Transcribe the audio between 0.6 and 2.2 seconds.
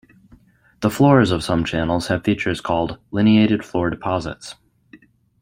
The floors of some channels